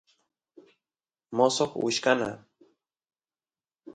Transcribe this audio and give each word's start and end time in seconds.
mosoq 1.37 1.71
wichkana 1.83 2.29